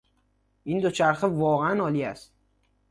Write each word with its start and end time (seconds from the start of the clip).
این 0.63 0.79
دوچرخه 0.79 1.27
واقعا 1.27 1.79
عالی 1.79 2.03
است. 2.03 2.33